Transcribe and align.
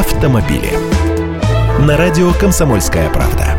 автомобили. 0.00 0.72
На 1.78 1.98
радио 1.98 2.32
«Комсомольская 2.32 3.10
правда». 3.10 3.54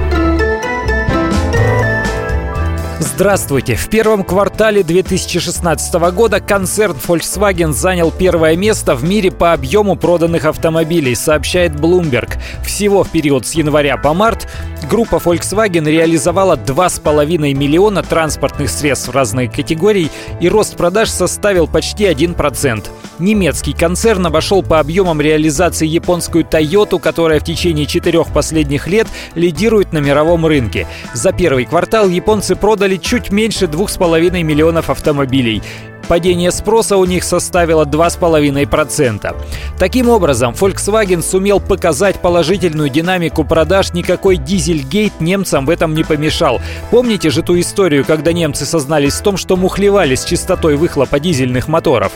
Здравствуйте! 2.99 3.75
В 3.75 3.87
первом 3.89 4.23
квартале 4.23 4.81
2016 4.81 5.93
года 6.11 6.39
концерн 6.39 6.95
Volkswagen 7.07 7.73
занял 7.73 8.09
первое 8.09 8.55
место 8.55 8.95
в 8.95 9.03
мире 9.03 9.29
по 9.29 9.53
объему 9.53 9.95
проданных 9.95 10.45
автомобилей, 10.45 11.13
сообщает 11.13 11.73
Bloomberg. 11.73 12.39
Всего 12.65 13.03
в 13.03 13.11
период 13.11 13.45
с 13.45 13.53
января 13.53 13.97
по 13.97 14.15
март 14.15 14.47
группа 14.89 15.17
Volkswagen 15.17 15.85
реализовала 15.85 16.55
2,5 16.55 17.53
миллиона 17.53 18.01
транспортных 18.01 18.71
средств 18.71 19.09
разных 19.09 19.53
категорий 19.53 20.09
и 20.39 20.49
рост 20.49 20.75
продаж 20.75 21.09
составил 21.09 21.67
почти 21.67 22.05
1%. 22.05 22.87
Немецкий 23.21 23.73
концерн 23.73 24.25
обошел 24.25 24.63
по 24.63 24.79
объемам 24.79 25.21
реализации 25.21 25.85
японскую 25.85 26.43
Toyota, 26.43 26.99
которая 26.99 27.39
в 27.39 27.43
течение 27.43 27.85
четырех 27.85 28.33
последних 28.33 28.87
лет 28.87 29.07
лидирует 29.35 29.93
на 29.93 29.99
мировом 29.99 30.45
рынке. 30.45 30.87
За 31.13 31.31
первый 31.31 31.65
квартал 31.65 32.09
японцы 32.09 32.55
продали 32.55 32.97
чуть 32.97 33.31
меньше 33.31 33.65
2,5 33.65 34.41
миллионов 34.41 34.89
автомобилей. 34.89 35.61
Падение 36.11 36.51
спроса 36.51 36.97
у 36.97 37.05
них 37.05 37.23
составило 37.23 37.85
2,5%. 37.85 39.33
Таким 39.79 40.09
образом, 40.09 40.53
Volkswagen 40.53 41.21
сумел 41.21 41.61
показать 41.61 42.19
положительную 42.19 42.89
динамику 42.89 43.45
продаж, 43.45 43.93
никакой 43.93 44.35
дизельгейт 44.35 45.21
немцам 45.21 45.65
в 45.65 45.69
этом 45.69 45.93
не 45.93 46.03
помешал. 46.03 46.59
Помните 46.89 47.29
же 47.29 47.43
ту 47.43 47.57
историю, 47.57 48.03
когда 48.03 48.33
немцы 48.33 48.65
сознались 48.65 49.13
в 49.13 49.21
том, 49.23 49.37
что 49.37 49.55
мухлевали 49.55 50.15
с 50.15 50.25
частотой 50.25 50.75
выхлопа 50.75 51.17
дизельных 51.17 51.69
моторов? 51.69 52.11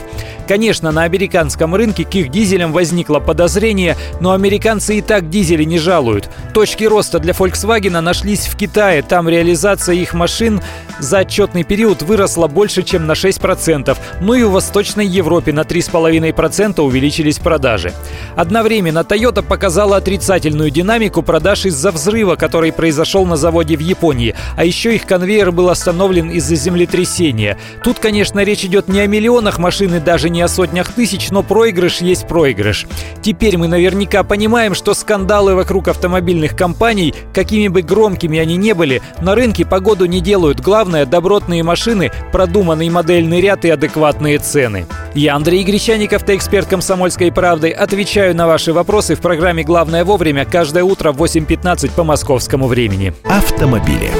Конечно, 0.46 0.92
на 0.92 1.04
американском 1.04 1.74
рынке 1.74 2.04
к 2.04 2.14
их 2.16 2.30
дизелям 2.30 2.74
возникло 2.74 3.18
подозрение, 3.18 3.96
но 4.20 4.32
американцы 4.32 4.98
и 4.98 5.00
так 5.00 5.30
дизели 5.30 5.64
не 5.64 5.78
жалуют. 5.78 6.28
Точки 6.52 6.84
роста 6.84 7.18
для 7.18 7.32
Volkswagen 7.32 7.98
нашлись 8.00 8.46
в 8.46 8.58
Китае. 8.58 9.00
Там 9.00 9.26
реализация 9.26 9.94
их 9.94 10.12
машин 10.12 10.60
за 10.98 11.20
отчетный 11.20 11.64
период 11.64 12.02
выросла 12.02 12.46
больше, 12.46 12.82
чем 12.82 13.06
на 13.06 13.12
6%. 13.12 13.85
Ну 14.20 14.34
и 14.34 14.42
в 14.42 14.52
Восточной 14.52 15.06
Европе 15.06 15.52
на 15.52 15.60
3,5% 15.60 16.80
увеличились 16.80 17.38
продажи. 17.38 17.92
Одновременно 18.36 19.00
Toyota 19.00 19.42
показала 19.42 19.96
отрицательную 19.96 20.70
динамику 20.70 21.22
продаж 21.22 21.66
из-за 21.66 21.90
взрыва, 21.90 22.36
который 22.36 22.72
произошел 22.72 23.26
на 23.26 23.36
заводе 23.36 23.76
в 23.76 23.80
Японии. 23.80 24.34
А 24.56 24.64
еще 24.64 24.94
их 24.94 25.06
конвейер 25.06 25.52
был 25.52 25.68
остановлен 25.68 26.30
из-за 26.30 26.56
землетрясения. 26.56 27.58
Тут, 27.84 27.98
конечно, 27.98 28.42
речь 28.42 28.64
идет 28.64 28.88
не 28.88 29.00
о 29.00 29.06
миллионах 29.06 29.58
машин 29.58 29.94
и 29.94 30.00
даже 30.00 30.30
не 30.30 30.42
о 30.42 30.48
сотнях 30.48 30.92
тысяч, 30.92 31.30
но 31.30 31.42
проигрыш 31.42 31.98
есть 31.98 32.26
проигрыш. 32.26 32.86
Теперь 33.22 33.58
мы 33.58 33.68
наверняка 33.68 34.22
понимаем, 34.22 34.74
что 34.74 34.94
скандалы 34.94 35.54
вокруг 35.54 35.88
автомобильных 35.88 36.56
компаний, 36.56 37.14
какими 37.32 37.68
бы 37.68 37.82
громкими 37.82 38.38
они 38.38 38.56
не 38.56 38.74
были, 38.74 39.02
на 39.20 39.34
рынке 39.34 39.64
погоду 39.64 40.06
не 40.06 40.20
делают. 40.20 40.60
Главное– 40.60 41.06
добротные 41.06 41.62
машины, 41.62 42.10
продуманный 42.32 42.88
модельный 42.88 43.40
ряд 43.40 43.64
и 43.66 43.70
адекватные 43.70 44.38
цены. 44.38 44.86
Я, 45.14 45.34
Андрей 45.34 45.64
Гречаник, 45.64 46.12
автоэксперт 46.12 46.68
«Комсомольской 46.68 47.32
правды», 47.32 47.70
отвечаю 47.70 48.34
на 48.34 48.46
ваши 48.46 48.72
вопросы 48.72 49.14
в 49.14 49.20
программе 49.20 49.62
«Главное 49.64 50.04
вовремя» 50.04 50.44
каждое 50.44 50.84
утро 50.84 51.12
в 51.12 51.22
8.15 51.22 51.90
по 51.92 52.04
московскому 52.04 52.66
времени. 52.66 53.12
Автомобили. 53.24 54.10